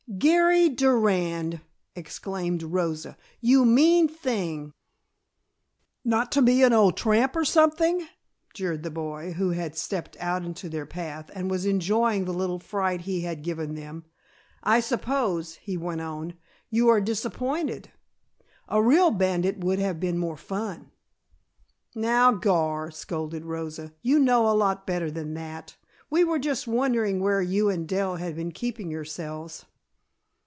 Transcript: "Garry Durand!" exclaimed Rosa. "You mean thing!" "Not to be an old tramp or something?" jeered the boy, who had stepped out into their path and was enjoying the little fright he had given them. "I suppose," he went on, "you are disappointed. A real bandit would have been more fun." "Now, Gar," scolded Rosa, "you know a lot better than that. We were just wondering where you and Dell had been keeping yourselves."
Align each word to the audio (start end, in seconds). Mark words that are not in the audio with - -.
"Garry 0.17 0.67
Durand!" 0.67 1.61
exclaimed 1.95 2.61
Rosa. 2.63 3.15
"You 3.39 3.63
mean 3.63 4.09
thing!" 4.09 4.73
"Not 6.03 6.33
to 6.33 6.41
be 6.41 6.63
an 6.63 6.73
old 6.73 6.97
tramp 6.97 7.33
or 7.33 7.45
something?" 7.45 8.05
jeered 8.53 8.83
the 8.83 8.91
boy, 8.91 9.31
who 9.33 9.51
had 9.51 9.77
stepped 9.77 10.17
out 10.19 10.43
into 10.43 10.67
their 10.67 10.85
path 10.85 11.31
and 11.33 11.49
was 11.49 11.65
enjoying 11.65 12.25
the 12.25 12.33
little 12.33 12.59
fright 12.59 13.01
he 13.01 13.21
had 13.21 13.41
given 13.41 13.73
them. 13.75 14.03
"I 14.61 14.81
suppose," 14.81 15.55
he 15.55 15.77
went 15.77 16.01
on, 16.01 16.33
"you 16.69 16.89
are 16.89 16.99
disappointed. 16.99 17.89
A 18.67 18.83
real 18.83 19.11
bandit 19.11 19.59
would 19.63 19.79
have 19.79 19.99
been 20.01 20.17
more 20.17 20.37
fun." 20.37 20.91
"Now, 21.95 22.33
Gar," 22.33 22.91
scolded 22.91 23.45
Rosa, 23.45 23.93
"you 24.01 24.19
know 24.19 24.45
a 24.45 24.51
lot 24.53 24.85
better 24.85 25.09
than 25.09 25.35
that. 25.35 25.77
We 26.09 26.25
were 26.25 26.37
just 26.39 26.67
wondering 26.67 27.21
where 27.21 27.41
you 27.41 27.69
and 27.69 27.87
Dell 27.87 28.17
had 28.17 28.35
been 28.35 28.51
keeping 28.51 28.91
yourselves." 28.91 29.65